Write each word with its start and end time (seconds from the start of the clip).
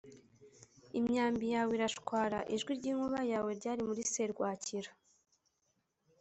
imyambi 0.99 1.45
yawe 1.53 1.71
irashwara. 1.77 2.37
ijwi 2.55 2.71
ry’inkuba 2.79 3.19
yawe 3.31 3.49
ryari 3.59 3.81
muri 3.89 4.01
serwakira 4.13 4.89